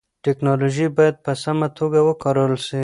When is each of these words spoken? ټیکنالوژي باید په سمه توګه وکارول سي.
ټیکنالوژي 0.23 0.87
باید 0.97 1.15
په 1.25 1.31
سمه 1.43 1.67
توګه 1.77 1.99
وکارول 2.07 2.53
سي. 2.67 2.79